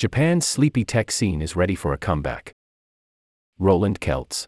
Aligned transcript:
Japan's 0.00 0.46
sleepy 0.46 0.82
tech 0.82 1.10
scene 1.10 1.42
is 1.42 1.54
ready 1.54 1.74
for 1.74 1.92
a 1.92 1.98
comeback. 1.98 2.54
Roland 3.58 4.00
Kelts. 4.00 4.46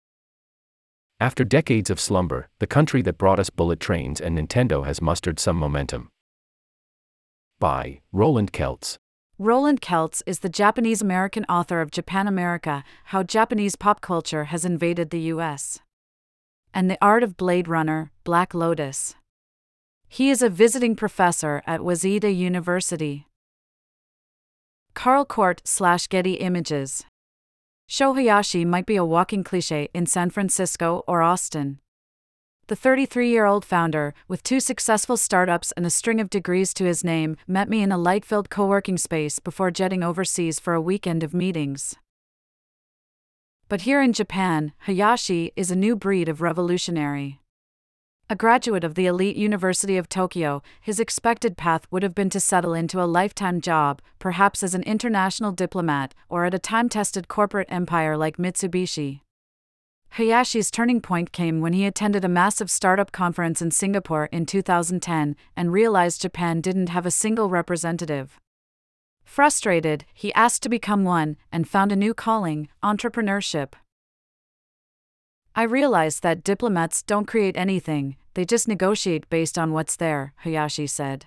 After 1.20 1.44
decades 1.44 1.90
of 1.90 2.00
slumber, 2.00 2.48
the 2.58 2.66
country 2.66 3.02
that 3.02 3.18
brought 3.18 3.38
us 3.38 3.50
bullet 3.50 3.78
trains 3.78 4.18
and 4.18 4.38
Nintendo 4.38 4.86
has 4.86 5.02
mustered 5.02 5.38
some 5.38 5.56
momentum. 5.56 6.08
By 7.60 8.00
Roland 8.12 8.54
Kelts. 8.54 8.96
Roland 9.38 9.82
Kelts 9.82 10.22
is 10.24 10.38
the 10.38 10.48
Japanese 10.48 11.02
American 11.02 11.44
author 11.50 11.82
of 11.82 11.90
Japan 11.90 12.26
America 12.26 12.82
How 13.12 13.22
Japanese 13.22 13.76
Pop 13.76 14.00
Culture 14.00 14.44
Has 14.44 14.64
Invaded 14.64 15.10
the 15.10 15.20
U.S. 15.34 15.80
and 16.72 16.90
The 16.90 16.96
Art 17.02 17.22
of 17.22 17.36
Blade 17.36 17.68
Runner, 17.68 18.10
Black 18.24 18.54
Lotus. 18.54 19.16
He 20.08 20.30
is 20.30 20.40
a 20.40 20.48
visiting 20.48 20.96
professor 20.96 21.62
at 21.66 21.80
Waseda 21.80 22.34
University. 22.34 23.26
Carl 24.94 25.24
Court 25.24 25.62
slash 25.64 26.06
Getty 26.06 26.34
Images. 26.34 27.04
Sho 27.88 28.14
Hayashi 28.14 28.64
might 28.64 28.86
be 28.86 28.96
a 28.96 29.04
walking 29.04 29.42
cliche 29.42 29.88
in 29.92 30.06
San 30.06 30.30
Francisco 30.30 31.02
or 31.06 31.22
Austin. 31.22 31.78
The 32.68 32.76
33 32.76 33.28
year 33.28 33.44
old 33.44 33.64
founder, 33.64 34.14
with 34.28 34.42
two 34.42 34.60
successful 34.60 35.16
startups 35.16 35.72
and 35.72 35.84
a 35.84 35.90
string 35.90 36.20
of 36.20 36.30
degrees 36.30 36.72
to 36.74 36.84
his 36.84 37.02
name, 37.02 37.36
met 37.46 37.68
me 37.68 37.82
in 37.82 37.92
a 37.92 37.98
light 37.98 38.24
filled 38.24 38.50
co 38.50 38.66
working 38.66 38.96
space 38.96 39.38
before 39.40 39.70
jetting 39.70 40.02
overseas 40.02 40.60
for 40.60 40.74
a 40.74 40.80
weekend 40.80 41.22
of 41.22 41.34
meetings. 41.34 41.96
But 43.68 43.82
here 43.82 44.00
in 44.00 44.12
Japan, 44.12 44.72
Hayashi 44.86 45.52
is 45.56 45.70
a 45.70 45.76
new 45.76 45.96
breed 45.96 46.28
of 46.28 46.40
revolutionary. 46.40 47.41
A 48.32 48.34
graduate 48.34 48.82
of 48.82 48.94
the 48.94 49.04
elite 49.04 49.36
University 49.36 49.98
of 49.98 50.08
Tokyo, 50.08 50.62
his 50.80 50.98
expected 50.98 51.58
path 51.58 51.86
would 51.90 52.02
have 52.02 52.14
been 52.14 52.30
to 52.30 52.40
settle 52.40 52.72
into 52.72 52.98
a 52.98 53.04
lifetime 53.04 53.60
job, 53.60 54.00
perhaps 54.18 54.62
as 54.62 54.74
an 54.74 54.82
international 54.84 55.52
diplomat 55.52 56.14
or 56.30 56.46
at 56.46 56.54
a 56.54 56.58
time 56.58 56.88
tested 56.88 57.28
corporate 57.28 57.68
empire 57.70 58.16
like 58.16 58.38
Mitsubishi. 58.38 59.20
Hayashi's 60.16 60.70
turning 60.70 61.02
point 61.02 61.30
came 61.30 61.60
when 61.60 61.74
he 61.74 61.84
attended 61.84 62.24
a 62.24 62.28
massive 62.28 62.70
startup 62.70 63.12
conference 63.12 63.60
in 63.60 63.70
Singapore 63.70 64.30
in 64.32 64.46
2010 64.46 65.36
and 65.54 65.70
realized 65.70 66.22
Japan 66.22 66.62
didn't 66.62 66.88
have 66.88 67.04
a 67.04 67.10
single 67.10 67.50
representative. 67.50 68.40
Frustrated, 69.24 70.06
he 70.14 70.32
asked 70.32 70.62
to 70.62 70.70
become 70.70 71.04
one 71.04 71.36
and 71.52 71.68
found 71.68 71.92
a 71.92 71.96
new 71.96 72.14
calling 72.14 72.70
entrepreneurship. 72.82 73.74
I 75.54 75.64
realized 75.64 76.22
that 76.22 76.44
diplomats 76.44 77.02
don't 77.02 77.26
create 77.26 77.56
anything, 77.58 78.16
they 78.34 78.44
just 78.46 78.68
negotiate 78.68 79.28
based 79.28 79.58
on 79.58 79.72
what's 79.72 79.96
there, 79.96 80.32
Hayashi 80.44 80.86
said. 80.86 81.26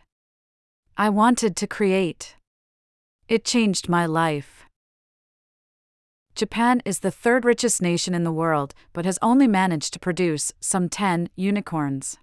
I 0.97 1.09
wanted 1.09 1.55
to 1.57 1.67
create. 1.67 2.35
It 3.27 3.45
changed 3.45 3.87
my 3.87 4.07
life. 4.07 4.65
Japan 6.33 6.81
is 6.85 6.99
the 6.99 7.11
third 7.11 7.45
richest 7.45 7.81
nation 7.81 8.15
in 8.15 8.23
the 8.23 8.31
world, 8.31 8.73
but 8.93 9.05
has 9.05 9.19
only 9.21 9.47
managed 9.47 9.93
to 9.93 9.99
produce 9.99 10.51
some 10.59 10.89
10 10.89 11.29
unicorns. 11.35 12.17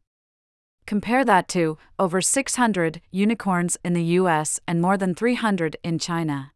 Compare 0.86 1.24
that 1.24 1.46
to 1.48 1.78
over 1.98 2.20
600 2.20 3.00
unicorns 3.10 3.78
in 3.84 3.92
the 3.92 4.04
US 4.20 4.58
and 4.66 4.82
more 4.82 4.96
than 4.96 5.14
300 5.14 5.76
in 5.84 5.98
China. 5.98 6.52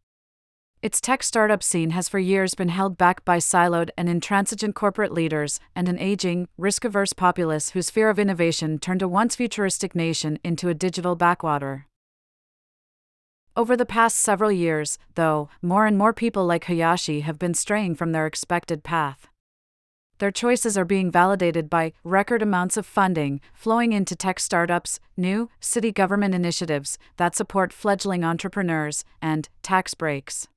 Its 0.83 1.01
tech 1.01 1.23
startup 1.23 1.63
scene 1.63 1.91
has 1.91 2.09
for 2.09 2.19
years 2.19 2.55
been 2.55 2.69
held 2.69 2.99
back 2.99 3.25
by 3.25 3.39
siloed 3.39 3.89
and 3.97 4.09
intransigent 4.09 4.75
corporate 4.75 5.13
leaders 5.13 5.59
and 5.75 5.89
an 5.89 5.99
aging, 5.99 6.49
risk 6.59 6.85
averse 6.85 7.13
populace 7.13 7.71
whose 7.71 7.91
fear 7.91 8.11
of 8.11 8.19
innovation 8.19 8.79
turned 8.79 9.03
a 9.03 9.09
once 9.09 9.35
futuristic 9.35 9.95
nation 9.95 10.39
into 10.45 10.69
a 10.69 10.75
digital 10.75 11.17
backwater. 11.17 11.87
Over 13.57 13.75
the 13.75 13.87
past 13.87 14.19
several 14.19 14.53
years, 14.53 14.99
though, 15.15 15.49
more 15.63 15.87
and 15.87 15.97
more 15.97 16.13
people 16.13 16.45
like 16.45 16.65
Hayashi 16.65 17.21
have 17.21 17.39
been 17.39 17.55
straying 17.55 17.95
from 17.95 18.13
their 18.13 18.27
expected 18.27 18.85
path. 18.85 19.29
Their 20.19 20.31
choices 20.31 20.77
are 20.77 20.85
being 20.85 21.11
validated 21.11 21.71
by 21.71 21.95
record 22.05 22.43
amounts 22.43 22.77
of 22.77 22.87
funding 22.87 23.41
flowing 23.55 23.93
into 23.93 24.15
tech 24.15 24.39
startups, 24.39 25.01
new 25.17 25.49
city 25.59 25.91
government 25.91 26.35
initiatives 26.35 26.99
that 27.17 27.35
support 27.35 27.73
fledgling 27.73 28.25
entrepreneurs, 28.25 29.05
and 29.23 29.49
tax 29.63 29.95
breaks. 29.95 30.49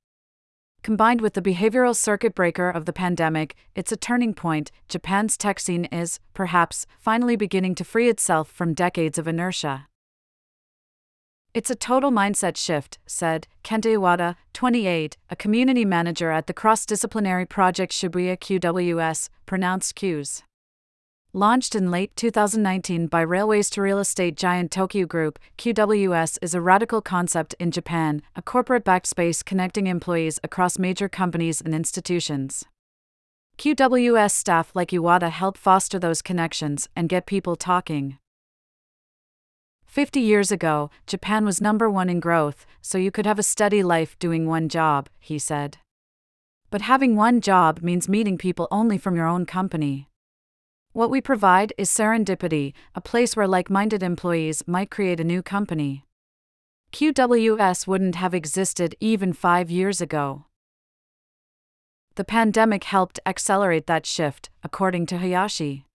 Combined 0.82 1.20
with 1.20 1.34
the 1.34 1.42
behavioral 1.42 1.94
circuit 1.94 2.34
breaker 2.34 2.70
of 2.70 2.86
the 2.86 2.92
pandemic, 2.92 3.54
it's 3.74 3.92
a 3.92 3.96
turning 3.96 4.32
point. 4.32 4.70
Japan's 4.88 5.36
tech 5.36 5.60
scene 5.60 5.84
is, 5.86 6.20
perhaps, 6.32 6.86
finally 6.98 7.36
beginning 7.36 7.74
to 7.74 7.84
free 7.84 8.08
itself 8.08 8.50
from 8.50 8.72
decades 8.72 9.18
of 9.18 9.28
inertia. 9.28 9.88
It's 11.52 11.70
a 11.70 11.74
total 11.74 12.10
mindset 12.10 12.56
shift, 12.56 12.98
said 13.06 13.46
Kenta 13.62 13.96
Iwata, 13.96 14.36
28, 14.54 15.16
a 15.28 15.36
community 15.36 15.84
manager 15.84 16.30
at 16.30 16.46
the 16.46 16.54
cross 16.54 16.86
disciplinary 16.86 17.44
project 17.44 17.92
Shibuya 17.92 18.38
QWS, 18.38 19.28
pronounced 19.44 19.96
Qs. 19.96 20.42
Launched 21.32 21.76
in 21.76 21.92
late 21.92 22.16
2019 22.16 23.06
by 23.06 23.20
Railways 23.20 23.70
to 23.70 23.82
Real 23.82 24.00
Estate 24.00 24.36
giant 24.36 24.72
Tokyu 24.72 25.06
Group, 25.06 25.38
QWS 25.58 26.38
is 26.42 26.54
a 26.54 26.60
radical 26.60 27.00
concept 27.00 27.54
in 27.60 27.70
Japan, 27.70 28.20
a 28.34 28.42
corporate 28.42 28.82
backed 28.82 29.06
space 29.06 29.40
connecting 29.40 29.86
employees 29.86 30.40
across 30.42 30.76
major 30.76 31.08
companies 31.08 31.60
and 31.60 31.72
institutions. 31.72 32.64
QWS 33.58 34.32
staff 34.32 34.72
like 34.74 34.88
Iwata 34.88 35.30
help 35.30 35.56
foster 35.56 36.00
those 36.00 36.20
connections 36.20 36.88
and 36.96 37.08
get 37.08 37.26
people 37.26 37.54
talking. 37.54 38.18
50 39.86 40.18
years 40.18 40.50
ago, 40.50 40.90
Japan 41.06 41.44
was 41.44 41.60
number 41.60 41.88
one 41.88 42.10
in 42.10 42.18
growth, 42.18 42.66
so 42.82 42.98
you 42.98 43.12
could 43.12 43.26
have 43.26 43.38
a 43.38 43.44
steady 43.44 43.84
life 43.84 44.18
doing 44.18 44.48
one 44.48 44.68
job, 44.68 45.08
he 45.20 45.38
said. 45.38 45.78
But 46.70 46.82
having 46.82 47.14
one 47.14 47.40
job 47.40 47.82
means 47.82 48.08
meeting 48.08 48.36
people 48.36 48.66
only 48.72 48.98
from 48.98 49.14
your 49.14 49.26
own 49.26 49.46
company. 49.46 50.09
What 50.92 51.10
we 51.10 51.20
provide 51.20 51.72
is 51.78 51.88
serendipity, 51.88 52.72
a 52.96 53.00
place 53.00 53.36
where 53.36 53.46
like 53.46 53.70
minded 53.70 54.02
employees 54.02 54.64
might 54.66 54.90
create 54.90 55.20
a 55.20 55.24
new 55.24 55.40
company. 55.40 56.04
QWS 56.92 57.86
wouldn't 57.86 58.16
have 58.16 58.34
existed 58.34 58.96
even 58.98 59.32
five 59.32 59.70
years 59.70 60.00
ago. 60.00 60.46
The 62.16 62.24
pandemic 62.24 62.82
helped 62.82 63.20
accelerate 63.24 63.86
that 63.86 64.04
shift, 64.04 64.50
according 64.64 65.06
to 65.06 65.18
Hayashi. 65.18 65.86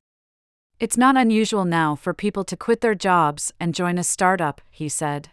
It's 0.80 0.96
not 0.96 1.18
unusual 1.18 1.66
now 1.66 1.96
for 1.96 2.14
people 2.14 2.46
to 2.46 2.56
quit 2.56 2.80
their 2.80 2.96
jobs 2.96 3.52
and 3.60 3.76
join 3.76 3.98
a 3.98 4.04
startup, 4.04 4.62
he 4.72 4.88
said. 4.88 5.28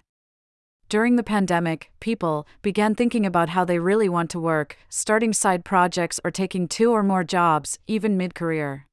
During 0.89 1.15
the 1.15 1.23
pandemic, 1.23 1.93
people 2.01 2.49
began 2.63 2.97
thinking 2.97 3.25
about 3.25 3.51
how 3.51 3.65
they 3.65 3.79
really 3.79 4.09
want 4.09 4.29
to 4.31 4.41
work, 4.41 4.77
starting 4.89 5.33
side 5.33 5.65
projects 5.65 6.19
or 6.25 6.33
taking 6.33 6.67
two 6.67 6.91
or 6.91 7.05
more 7.05 7.23
jobs, 7.23 7.79
even 7.87 8.17
mid 8.17 8.35
career 8.35 8.87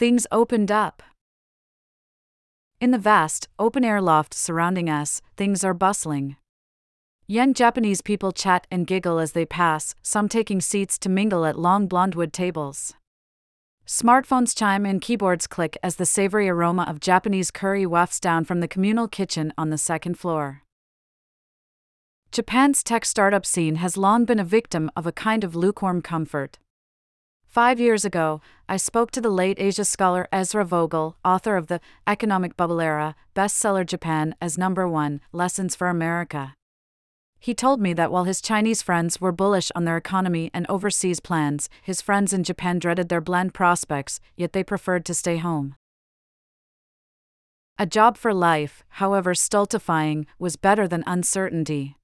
things 0.00 0.26
opened 0.32 0.72
up. 0.72 1.02
In 2.80 2.90
the 2.90 2.96
vast, 2.96 3.48
open 3.58 3.84
air 3.84 4.00
loft 4.00 4.32
surrounding 4.32 4.88
us, 4.88 5.20
things 5.36 5.62
are 5.62 5.74
bustling. 5.74 6.36
Young 7.26 7.52
Japanese 7.52 8.00
people 8.00 8.32
chat 8.32 8.66
and 8.70 8.86
giggle 8.86 9.18
as 9.18 9.32
they 9.32 9.44
pass, 9.44 9.94
some 10.00 10.26
taking 10.26 10.58
seats 10.58 10.98
to 11.00 11.10
mingle 11.10 11.44
at 11.44 11.58
long 11.58 11.86
blonde 11.86 12.14
wood 12.14 12.32
tables. 12.32 12.94
Smartphones 13.86 14.56
chime 14.56 14.86
and 14.86 15.02
keyboards 15.02 15.46
click 15.46 15.76
as 15.82 15.96
the 15.96 16.06
savory 16.06 16.48
aroma 16.48 16.86
of 16.88 16.98
Japanese 16.98 17.50
curry 17.50 17.84
wafts 17.84 18.18
down 18.18 18.46
from 18.46 18.60
the 18.60 18.68
communal 18.68 19.06
kitchen 19.06 19.52
on 19.58 19.68
the 19.68 19.76
second 19.76 20.18
floor. 20.18 20.62
Japan's 22.32 22.82
tech 22.82 23.04
startup 23.04 23.44
scene 23.44 23.74
has 23.74 23.98
long 23.98 24.24
been 24.24 24.40
a 24.40 24.44
victim 24.44 24.90
of 24.96 25.06
a 25.06 25.12
kind 25.12 25.44
of 25.44 25.54
lukewarm 25.54 26.00
comfort. 26.00 26.58
Five 27.50 27.80
years 27.80 28.04
ago, 28.04 28.40
I 28.68 28.76
spoke 28.76 29.10
to 29.10 29.20
the 29.20 29.28
late 29.28 29.58
Asia 29.58 29.84
scholar 29.84 30.28
Ezra 30.30 30.64
Vogel, 30.64 31.16
author 31.24 31.56
of 31.56 31.66
the 31.66 31.80
Economic 32.06 32.56
Bubble 32.56 32.80
Era 32.80 33.16
bestseller 33.34 33.84
Japan 33.84 34.36
as 34.40 34.56
Number 34.56 34.88
One 34.88 35.20
Lessons 35.32 35.74
for 35.74 35.88
America. 35.88 36.54
He 37.40 37.52
told 37.52 37.80
me 37.80 37.92
that 37.92 38.12
while 38.12 38.22
his 38.22 38.40
Chinese 38.40 38.82
friends 38.82 39.20
were 39.20 39.32
bullish 39.32 39.72
on 39.74 39.84
their 39.84 39.96
economy 39.96 40.52
and 40.54 40.64
overseas 40.68 41.18
plans, 41.18 41.68
his 41.82 42.00
friends 42.00 42.32
in 42.32 42.44
Japan 42.44 42.78
dreaded 42.78 43.08
their 43.08 43.20
bland 43.20 43.52
prospects, 43.52 44.20
yet 44.36 44.52
they 44.52 44.62
preferred 44.62 45.04
to 45.06 45.12
stay 45.12 45.38
home. 45.38 45.74
A 47.80 47.84
job 47.84 48.16
for 48.16 48.32
life, 48.32 48.84
however 48.90 49.34
stultifying, 49.34 50.24
was 50.38 50.54
better 50.54 50.86
than 50.86 51.02
uncertainty. 51.04 51.96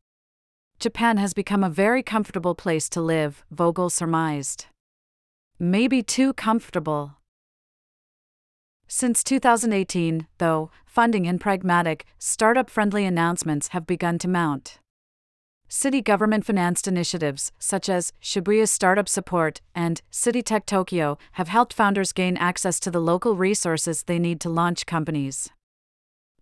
Japan 0.81 1.19
has 1.19 1.35
become 1.35 1.63
a 1.63 1.71
very 1.71 2.03
comfortable 2.03 2.57
place 2.57 2.89
to 2.89 3.01
live, 3.01 3.45
Vogel 3.53 3.91
surmised 3.91 4.67
maybe 5.59 6.03
too 6.03 6.33
comfortable. 6.33 7.17
Since 8.89 9.25
2018, 9.25 10.27
though, 10.39 10.71
funding 10.85 11.27
and 11.27 11.41
pragmatic, 11.41 12.07
startup 12.19 12.71
friendly 12.71 13.05
announcements 13.05 13.69
have 13.69 13.87
begun 13.87 14.19
to 14.19 14.29
mount. 14.29 14.79
City 15.69 16.01
government 16.01 16.45
financed 16.45 16.87
initiatives, 16.87 17.51
such 17.59 17.89
as 17.89 18.13
Shibuya 18.23 18.69
Startup 18.69 19.09
Support 19.09 19.61
and 19.75 20.01
City 20.13 20.41
Tech 20.41 20.65
Tokyo, 20.65 21.19
have 21.33 21.49
helped 21.49 21.73
founders 21.73 22.13
gain 22.13 22.37
access 22.37 22.79
to 22.81 22.91
the 22.91 23.01
local 23.01 23.35
resources 23.35 24.05
they 24.05 24.21
need 24.21 24.41
to 24.43 24.49
launch 24.49 24.87
companies. 24.87 25.51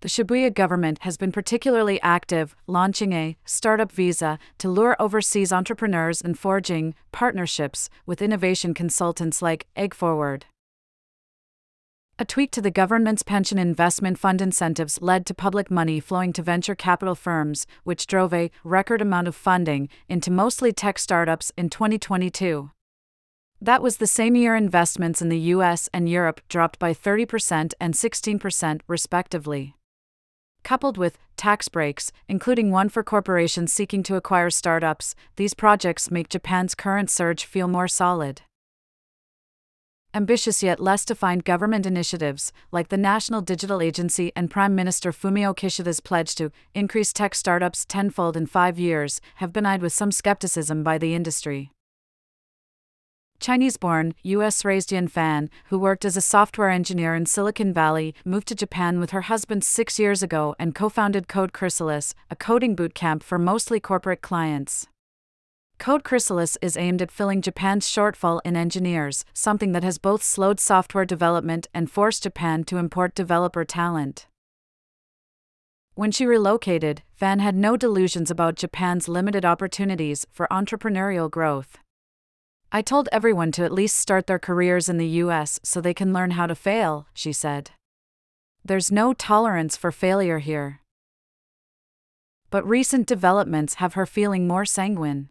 The 0.04 0.10
Shibuya 0.10 0.52
government 0.52 0.98
has 1.00 1.16
been 1.16 1.32
particularly 1.32 1.98
active, 2.02 2.54
launching 2.66 3.14
a 3.14 3.38
startup 3.46 3.90
visa 3.90 4.38
to 4.58 4.68
lure 4.68 4.96
overseas 5.00 5.50
entrepreneurs 5.50 6.20
and 6.20 6.38
forging 6.38 6.94
partnerships 7.10 7.88
with 8.04 8.20
innovation 8.20 8.74
consultants 8.74 9.40
like 9.40 9.66
Egg 9.74 9.94
Forward. 9.94 10.44
A 12.18 12.26
tweak 12.26 12.50
to 12.50 12.60
the 12.60 12.70
government's 12.70 13.22
pension 13.22 13.56
investment 13.56 14.18
fund 14.18 14.42
incentives 14.42 15.00
led 15.00 15.24
to 15.24 15.32
public 15.32 15.70
money 15.70 16.00
flowing 16.00 16.34
to 16.34 16.42
venture 16.42 16.74
capital 16.74 17.14
firms, 17.14 17.66
which 17.84 18.06
drove 18.06 18.34
a 18.34 18.50
record 18.62 19.00
amount 19.00 19.26
of 19.26 19.34
funding 19.34 19.88
into 20.06 20.30
mostly 20.30 20.70
tech 20.70 20.98
startups 20.98 21.50
in 21.56 21.70
2022. 21.70 22.70
That 23.58 23.82
was 23.82 23.96
the 23.96 24.06
same 24.06 24.36
year 24.36 24.54
investments 24.54 25.22
in 25.22 25.30
the 25.30 25.54
US 25.54 25.88
and 25.94 26.10
Europe 26.10 26.42
dropped 26.50 26.78
by 26.78 26.92
30% 26.92 27.72
and 27.80 27.94
16%, 27.94 28.80
respectively 28.86 29.74
coupled 30.64 30.98
with 30.98 31.18
tax 31.36 31.68
breaks, 31.68 32.10
including 32.26 32.70
one 32.70 32.88
for 32.88 33.04
corporations 33.04 33.72
seeking 33.72 34.02
to 34.02 34.16
acquire 34.16 34.50
startups, 34.50 35.14
these 35.36 35.54
projects 35.54 36.10
make 36.10 36.28
Japan's 36.28 36.74
current 36.74 37.10
surge 37.10 37.44
feel 37.44 37.68
more 37.68 37.86
solid. 37.86 38.42
Ambitious 40.16 40.62
yet 40.62 40.78
less 40.78 41.04
defined 41.04 41.44
government 41.44 41.86
initiatives, 41.86 42.52
like 42.70 42.88
the 42.88 42.96
National 42.96 43.40
Digital 43.40 43.82
Agency 43.82 44.30
and 44.36 44.48
Prime 44.48 44.72
Minister 44.72 45.10
Fumio 45.10 45.52
Kishida's 45.56 45.98
pledge 45.98 46.36
to 46.36 46.52
increase 46.72 47.12
tech 47.12 47.34
startups 47.34 47.84
tenfold 47.84 48.36
in 48.36 48.46
five 48.46 48.78
years, 48.78 49.20
have 49.36 49.52
been 49.52 49.66
eyed 49.66 49.82
with 49.82 49.92
some 49.92 50.12
skepticism 50.12 50.84
by 50.84 50.98
the 50.98 51.14
industry. 51.16 51.72
Chinese 53.44 53.76
born, 53.76 54.14
US 54.22 54.64
raised 54.64 54.90
Yan 54.90 55.06
Fan, 55.06 55.50
who 55.66 55.78
worked 55.78 56.06
as 56.06 56.16
a 56.16 56.22
software 56.22 56.70
engineer 56.70 57.14
in 57.14 57.26
Silicon 57.26 57.74
Valley, 57.74 58.14
moved 58.24 58.48
to 58.48 58.54
Japan 58.54 58.98
with 58.98 59.10
her 59.10 59.20
husband 59.20 59.62
six 59.62 59.98
years 59.98 60.22
ago 60.22 60.56
and 60.58 60.74
co 60.74 60.88
founded 60.88 61.28
Code 61.28 61.52
Chrysalis, 61.52 62.14
a 62.30 62.36
coding 62.36 62.74
bootcamp 62.74 63.22
for 63.22 63.38
mostly 63.38 63.80
corporate 63.80 64.22
clients. 64.22 64.86
Code 65.78 66.04
Chrysalis 66.04 66.56
is 66.62 66.78
aimed 66.78 67.02
at 67.02 67.10
filling 67.10 67.42
Japan's 67.42 67.86
shortfall 67.86 68.40
in 68.46 68.56
engineers, 68.56 69.26
something 69.34 69.72
that 69.72 69.84
has 69.84 69.98
both 69.98 70.22
slowed 70.22 70.58
software 70.58 71.04
development 71.04 71.66
and 71.74 71.90
forced 71.90 72.22
Japan 72.22 72.64
to 72.64 72.78
import 72.78 73.14
developer 73.14 73.66
talent. 73.66 74.26
When 75.92 76.10
she 76.10 76.24
relocated, 76.24 77.02
Fan 77.12 77.40
had 77.40 77.54
no 77.54 77.76
delusions 77.76 78.30
about 78.30 78.56
Japan's 78.56 79.06
limited 79.06 79.44
opportunities 79.44 80.26
for 80.32 80.48
entrepreneurial 80.50 81.30
growth. 81.30 81.76
I 82.74 82.82
told 82.82 83.08
everyone 83.12 83.52
to 83.52 83.62
at 83.62 83.70
least 83.70 83.96
start 83.96 84.26
their 84.26 84.40
careers 84.40 84.88
in 84.88 84.96
the 84.96 85.22
US 85.22 85.60
so 85.62 85.80
they 85.80 85.94
can 85.94 86.12
learn 86.12 86.32
how 86.32 86.48
to 86.48 86.56
fail, 86.56 87.06
she 87.14 87.32
said. 87.32 87.70
There's 88.64 88.90
no 88.90 89.12
tolerance 89.14 89.76
for 89.76 89.92
failure 89.92 90.40
here. 90.40 90.80
But 92.50 92.68
recent 92.68 93.06
developments 93.06 93.74
have 93.74 93.94
her 93.94 94.06
feeling 94.06 94.48
more 94.48 94.64
sanguine. 94.64 95.28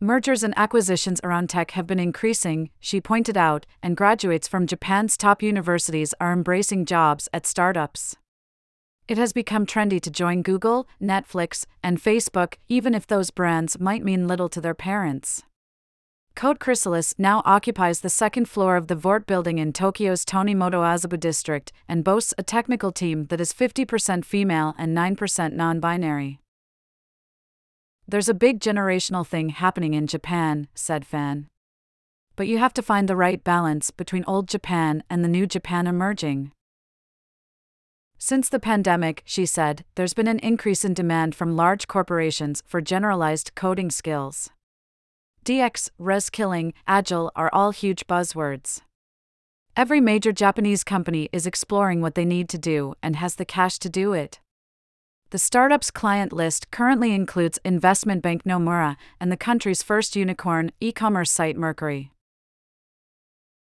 Mergers 0.00 0.42
and 0.42 0.54
acquisitions 0.56 1.20
around 1.22 1.50
tech 1.50 1.72
have 1.72 1.86
been 1.86 2.00
increasing, 2.00 2.70
she 2.80 3.02
pointed 3.02 3.36
out, 3.36 3.66
and 3.82 3.94
graduates 3.94 4.48
from 4.48 4.66
Japan's 4.66 5.18
top 5.18 5.42
universities 5.42 6.14
are 6.22 6.32
embracing 6.32 6.86
jobs 6.86 7.28
at 7.34 7.44
startups. 7.44 8.16
It 9.06 9.18
has 9.18 9.34
become 9.34 9.66
trendy 9.66 10.00
to 10.00 10.10
join 10.10 10.40
Google, 10.40 10.88
Netflix, 11.02 11.66
and 11.82 12.02
Facebook, 12.02 12.54
even 12.66 12.94
if 12.94 13.06
those 13.06 13.30
brands 13.30 13.78
might 13.78 14.02
mean 14.02 14.26
little 14.26 14.48
to 14.48 14.62
their 14.62 14.72
parents. 14.72 15.42
Code 16.36 16.60
Chrysalis 16.60 17.14
now 17.16 17.40
occupies 17.46 18.00
the 18.00 18.10
second 18.10 18.46
floor 18.46 18.76
of 18.76 18.88
the 18.88 18.94
Vort 18.94 19.26
building 19.26 19.56
in 19.56 19.72
Tokyo's 19.72 20.22
Tonimoto 20.22 20.82
Azabu 20.82 21.18
district 21.18 21.72
and 21.88 22.04
boasts 22.04 22.34
a 22.36 22.42
technical 22.42 22.92
team 22.92 23.24
that 23.28 23.40
is 23.40 23.54
50% 23.54 24.22
female 24.22 24.74
and 24.76 24.94
9% 24.94 25.54
non 25.54 25.80
binary. 25.80 26.38
There's 28.06 28.28
a 28.28 28.34
big 28.34 28.60
generational 28.60 29.26
thing 29.26 29.48
happening 29.48 29.94
in 29.94 30.06
Japan, 30.06 30.68
said 30.74 31.06
Fan. 31.06 31.46
But 32.36 32.48
you 32.48 32.58
have 32.58 32.74
to 32.74 32.82
find 32.82 33.08
the 33.08 33.16
right 33.16 33.42
balance 33.42 33.90
between 33.90 34.22
old 34.26 34.46
Japan 34.46 35.02
and 35.08 35.24
the 35.24 35.28
new 35.28 35.46
Japan 35.46 35.86
emerging. 35.86 36.52
Since 38.18 38.50
the 38.50 38.60
pandemic, 38.60 39.22
she 39.24 39.46
said, 39.46 39.86
there's 39.94 40.14
been 40.14 40.28
an 40.28 40.40
increase 40.40 40.84
in 40.84 40.92
demand 40.92 41.34
from 41.34 41.56
large 41.56 41.88
corporations 41.88 42.62
for 42.66 42.82
generalized 42.82 43.52
coding 43.54 43.90
skills. 43.90 44.50
DX, 45.46 45.90
reskilling, 46.00 46.72
agile 46.88 47.30
are 47.36 47.48
all 47.52 47.70
huge 47.70 48.08
buzzwords. 48.08 48.80
Every 49.76 50.00
major 50.00 50.32
Japanese 50.32 50.82
company 50.82 51.28
is 51.32 51.46
exploring 51.46 52.00
what 52.00 52.16
they 52.16 52.24
need 52.24 52.48
to 52.48 52.58
do 52.58 52.94
and 53.00 53.14
has 53.14 53.36
the 53.36 53.44
cash 53.44 53.78
to 53.78 53.88
do 53.88 54.12
it. 54.12 54.40
The 55.30 55.38
startup's 55.38 55.92
client 55.92 56.32
list 56.32 56.72
currently 56.72 57.12
includes 57.12 57.60
investment 57.64 58.22
bank 58.22 58.42
Nomura 58.42 58.96
and 59.20 59.30
the 59.30 59.36
country's 59.36 59.84
first 59.84 60.16
unicorn 60.16 60.72
e 60.80 60.90
commerce 60.90 61.30
site 61.30 61.56
Mercari. 61.56 62.10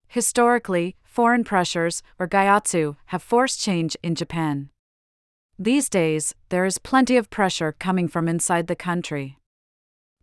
Historically, 0.07 0.95
foreign 1.03 1.43
pressures, 1.43 2.05
or 2.21 2.29
gaiatsu, 2.29 2.95
have 3.07 3.21
forced 3.21 3.61
change 3.61 3.97
in 4.01 4.15
Japan. 4.15 4.69
These 5.59 5.89
days, 5.89 6.37
there 6.51 6.65
is 6.65 6.79
plenty 6.79 7.17
of 7.17 7.31
pressure 7.31 7.73
coming 7.73 8.07
from 8.07 8.29
inside 8.29 8.69
the 8.69 8.77
country 8.77 9.39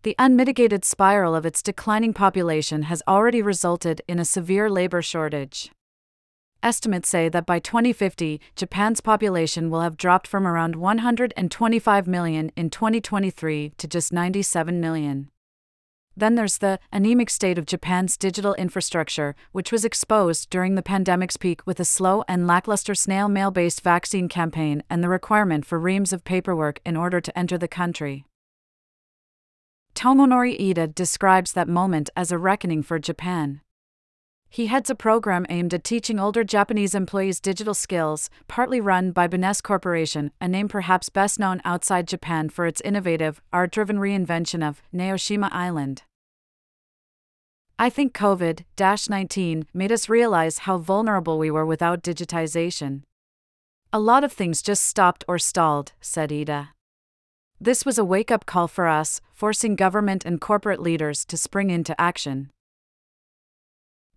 the 0.04 0.16
unmitigated 0.18 0.84
spiral 0.84 1.36
of 1.36 1.46
its 1.46 1.62
declining 1.62 2.14
population 2.14 2.84
has 2.84 3.04
already 3.08 3.42
resulted 3.42 4.02
in 4.08 4.18
a 4.18 4.26
severe 4.26 4.70
labor 4.70 5.02
shortage. 5.02 5.72
Estimates 6.64 7.10
say 7.10 7.28
that 7.30 7.46
by 7.46 7.60
2050, 7.60 8.40
Japan's 8.56 9.02
population 9.02 9.70
will 9.70 9.82
have 9.82 9.98
dropped 9.98 10.28
from 10.28 10.46
around 10.46 10.76
125 10.76 12.08
million 12.08 12.52
in 12.56 12.70
2023 12.70 13.74
to 13.78 13.88
just 13.88 14.14
97 14.14 14.80
million. 14.80 15.30
Then 16.16 16.36
there's 16.36 16.58
the 16.58 16.80
anemic 16.92 17.30
state 17.30 17.58
of 17.58 17.66
Japan's 17.66 18.18
digital 18.18 18.54
infrastructure, 18.56 19.36
which 19.54 19.72
was 19.72 19.86
exposed 19.86 20.50
during 20.50 20.76
the 20.76 20.84
pandemic's 20.84 21.38
peak 21.38 21.66
with 21.66 21.80
a 21.80 21.86
slow 21.86 22.24
and 22.28 22.46
lackluster 22.46 22.94
snail 22.94 23.30
mail 23.30 23.50
based 23.50 23.82
vaccine 23.82 24.28
campaign 24.28 24.84
and 24.90 25.04
the 25.04 25.10
requirement 25.10 25.66
for 25.66 25.80
reams 25.80 26.12
of 26.12 26.24
paperwork 26.24 26.80
in 26.86 26.98
order 26.98 27.22
to 27.22 27.38
enter 27.38 27.58
the 27.58 27.68
country. 27.68 28.26
Tomonori 30.02 30.60
Ida 30.60 30.88
describes 30.88 31.54
that 31.54 31.68
moment 31.68 32.10
as 32.16 32.32
a 32.32 32.40
reckoning 32.40 32.82
for 32.82 32.98
Japan. 32.98 33.62
He 34.50 34.66
heads 34.66 34.90
a 34.90 34.96
program 34.96 35.46
aimed 35.48 35.76
at 35.76 35.84
teaching 35.84 36.20
older 36.20 36.44
Japanese 36.44 36.96
employees 36.96 37.40
digital 37.40 37.76
skills, 37.76 38.28
partly 38.48 38.82
run 38.82 39.12
by 39.12 39.28
Benesse 39.28 39.62
Corporation, 39.62 40.32
a 40.42 40.48
name 40.48 40.68
perhaps 40.68 41.10
best 41.10 41.38
known 41.38 41.62
outside 41.64 42.08
Japan 42.08 42.50
for 42.50 42.66
its 42.66 42.82
innovative, 42.82 43.44
art 43.54 43.72
driven 43.72 43.98
reinvention 43.98 44.68
of 44.68 44.82
Naoshima 44.92 45.50
Island. 45.52 46.02
I 47.78 47.92
think 47.92 48.12
COVID 48.16 48.66
19 49.08 49.68
made 49.72 49.92
us 49.92 50.10
realize 50.10 50.66
how 50.66 50.80
vulnerable 50.80 51.38
we 51.38 51.52
were 51.52 51.68
without 51.68 52.02
digitization. 52.02 53.04
A 53.94 54.00
lot 54.00 54.24
of 54.24 54.34
things 54.34 54.64
just 54.64 54.84
stopped 54.84 55.24
or 55.28 55.38
stalled, 55.38 55.92
said 56.02 56.34
Ida. 56.34 56.70
This 57.64 57.86
was 57.86 58.00
a 58.00 58.04
wake 58.04 58.32
up 58.32 58.48
call 58.48 58.68
for 58.68 58.88
us, 58.88 59.22
forcing 59.36 59.76
government 59.76 60.26
and 60.26 60.42
corporate 60.42 60.82
leaders 60.82 61.24
to 61.26 61.38
spring 61.38 61.70
into 61.70 61.94
action. 62.02 62.50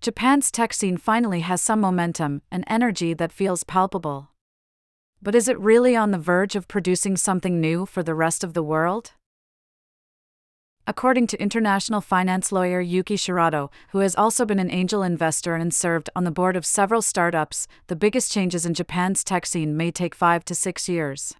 Japan's 0.00 0.50
tech 0.50 0.72
scene 0.72 0.96
finally 0.96 1.40
has 1.40 1.60
some 1.60 1.78
momentum, 1.78 2.40
an 2.50 2.64
energy 2.68 3.12
that 3.12 3.32
feels 3.32 3.62
palpable. 3.62 4.30
But 5.20 5.34
is 5.34 5.46
it 5.46 5.60
really 5.60 5.94
on 5.94 6.10
the 6.10 6.18
verge 6.18 6.56
of 6.56 6.68
producing 6.68 7.18
something 7.18 7.60
new 7.60 7.84
for 7.84 8.02
the 8.02 8.14
rest 8.14 8.44
of 8.44 8.54
the 8.54 8.62
world? 8.62 9.12
According 10.86 11.26
to 11.26 11.42
international 11.42 12.00
finance 12.00 12.50
lawyer 12.50 12.80
Yuki 12.80 13.16
Shirado, 13.16 13.70
who 13.90 13.98
has 13.98 14.16
also 14.16 14.46
been 14.46 14.58
an 14.58 14.70
angel 14.70 15.02
investor 15.02 15.54
and 15.54 15.74
served 15.74 16.08
on 16.16 16.24
the 16.24 16.30
board 16.30 16.56
of 16.56 16.64
several 16.64 17.02
startups, 17.02 17.68
the 17.88 17.96
biggest 17.96 18.32
changes 18.32 18.64
in 18.64 18.72
Japan's 18.72 19.22
tech 19.22 19.44
scene 19.44 19.76
may 19.76 19.90
take 19.90 20.14
five 20.14 20.46
to 20.46 20.54
six 20.54 20.88
years. 20.88 21.34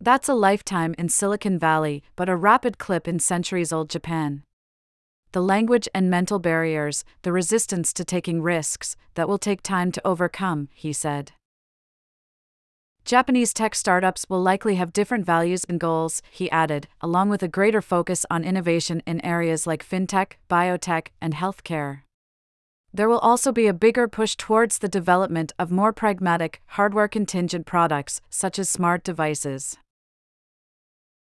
That's 0.00 0.28
a 0.28 0.34
lifetime 0.34 0.94
in 0.96 1.08
Silicon 1.08 1.58
Valley, 1.58 2.04
but 2.14 2.28
a 2.28 2.36
rapid 2.36 2.78
clip 2.78 3.08
in 3.08 3.18
centuries 3.18 3.72
old 3.72 3.90
Japan. 3.90 4.44
The 5.32 5.42
language 5.42 5.88
and 5.92 6.08
mental 6.08 6.38
barriers, 6.38 7.04
the 7.22 7.32
resistance 7.32 7.92
to 7.94 8.04
taking 8.04 8.40
risks, 8.40 8.96
that 9.14 9.28
will 9.28 9.38
take 9.38 9.60
time 9.60 9.90
to 9.92 10.06
overcome, 10.06 10.68
he 10.72 10.92
said. 10.92 11.32
Japanese 13.04 13.52
tech 13.52 13.74
startups 13.74 14.26
will 14.28 14.40
likely 14.40 14.76
have 14.76 14.92
different 14.92 15.26
values 15.26 15.64
and 15.64 15.80
goals, 15.80 16.22
he 16.30 16.50
added, 16.50 16.86
along 17.00 17.28
with 17.28 17.42
a 17.42 17.48
greater 17.48 17.82
focus 17.82 18.24
on 18.30 18.44
innovation 18.44 19.02
in 19.04 19.20
areas 19.24 19.66
like 19.66 19.84
fintech, 19.84 20.34
biotech, 20.48 21.08
and 21.20 21.34
healthcare. 21.34 22.02
There 22.94 23.08
will 23.08 23.18
also 23.18 23.50
be 23.50 23.66
a 23.66 23.74
bigger 23.74 24.06
push 24.06 24.36
towards 24.36 24.78
the 24.78 24.88
development 24.88 25.52
of 25.58 25.72
more 25.72 25.92
pragmatic, 25.92 26.62
hardware 26.66 27.08
contingent 27.08 27.66
products, 27.66 28.20
such 28.30 28.58
as 28.58 28.68
smart 28.68 29.02
devices. 29.02 29.76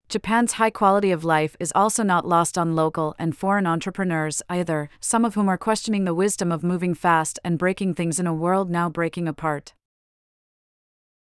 Japan's 0.09 0.53
high 0.53 0.71
quality 0.71 1.11
of 1.11 1.23
life 1.23 1.55
is 1.61 1.71
also 1.75 2.03
not 2.03 2.27
lost 2.27 2.57
on 2.57 2.75
local 2.75 3.15
and 3.19 3.37
foreign 3.37 3.67
entrepreneurs 3.67 4.41
either, 4.49 4.89
some 5.01 5.23
of 5.23 5.35
whom 5.35 5.51
are 5.51 5.59
questioning 5.59 6.07
the 6.07 6.15
wisdom 6.15 6.51
of 6.51 6.65
moving 6.65 6.95
fast 6.95 7.39
and 7.45 7.59
breaking 7.59 7.93
things 7.93 8.19
in 8.19 8.27
a 8.27 8.33
world 8.33 8.71
now 8.71 8.89
breaking 8.89 9.29
apart. 9.29 9.75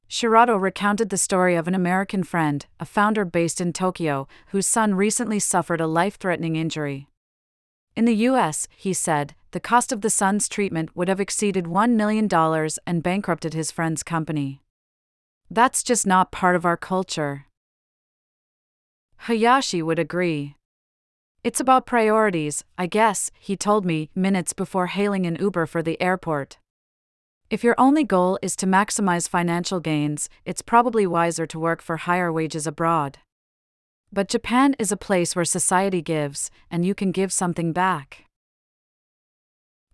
Shirato 0.10 0.60
recounted 0.60 1.10
the 1.10 1.18
story 1.18 1.56
of 1.56 1.68
an 1.68 1.76
American 1.76 2.24
friend, 2.24 2.66
a 2.80 2.86
founder 2.86 3.26
based 3.26 3.60
in 3.60 3.74
Tokyo, 3.74 4.26
whose 4.48 4.68
son 4.68 4.96
recently 4.96 5.40
suffered 5.40 5.82
a 5.82 5.88
life 5.88 6.16
threatening 6.16 6.56
injury. 6.56 7.10
In 7.98 8.06
the 8.06 8.16
US, 8.28 8.70
he 8.78 8.94
said, 8.94 9.36
the 9.52 9.60
cost 9.60 9.92
of 9.92 10.00
the 10.00 10.10
son's 10.10 10.48
treatment 10.48 10.96
would 10.96 11.10
have 11.10 11.20
exceeded 11.20 11.66
$1 11.66 11.92
million 11.96 12.30
and 12.88 13.04
bankrupted 13.04 13.54
his 13.54 13.70
friend's 13.70 14.02
company. 14.02 14.62
That's 15.50 15.84
just 15.84 16.08
not 16.08 16.32
part 16.32 16.56
of 16.56 16.66
our 16.66 16.78
culture. 16.78 17.48
Hayashi 19.26 19.84
would 19.84 20.00
agree. 20.00 20.56
It's 21.44 21.60
about 21.60 21.86
priorities, 21.86 22.64
I 22.76 22.88
guess, 22.88 23.30
he 23.40 23.56
told 23.56 23.86
me 23.86 24.10
minutes 24.16 24.52
before 24.52 24.88
hailing 24.88 25.28
an 25.28 25.38
Uber 25.40 25.68
for 25.68 25.84
the 25.84 26.02
airport. 26.02 26.58
If 27.48 27.64
your 27.64 27.76
only 27.78 28.04
goal 28.04 28.40
is 28.42 28.56
to 28.56 28.66
maximize 28.66 29.30
financial 29.30 29.80
gains, 29.80 30.28
it's 30.44 30.64
probably 30.64 31.06
wiser 31.06 31.46
to 31.46 31.60
work 31.60 31.84
for 31.84 31.98
higher 31.98 32.34
wages 32.34 32.66
abroad. 32.66 33.20
But 34.12 34.28
Japan 34.28 34.76
is 34.80 34.92
a 34.92 34.98
place 34.98 35.36
where 35.36 35.46
society 35.46 36.02
gives, 36.02 36.50
and 36.72 36.84
you 36.84 36.96
can 36.96 37.12
give 37.12 37.32
something 37.32 37.74
back. 37.74 38.26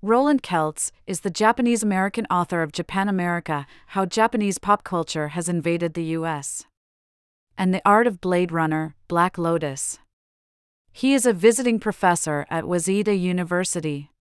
Roland 0.01 0.41
Kelts 0.41 0.91
is 1.05 1.19
the 1.19 1.29
Japanese 1.29 1.84
American 1.84 2.25
author 2.31 2.62
of 2.62 2.72
Japan 2.72 3.10
America 3.10 3.67
How 3.88 4.05
Japanese 4.05 4.57
Pop 4.57 4.86
Culture 4.86 5.29
Has 5.29 5.50
Invaded 5.50 5.96
the 5.96 6.15
U.S. 6.15 6.63
and 7.58 7.74
The 7.74 7.82
Art 7.86 8.08
of 8.08 8.22
Blade 8.22 8.52
Runner, 8.52 8.96
Black 9.08 9.38
Lotus. 9.38 10.00
He 10.92 11.14
is 11.14 11.26
a 11.26 11.34
visiting 11.34 11.80
professor 11.80 12.46
at 12.50 12.66
Waseda 12.66 13.20
University. 13.20 14.12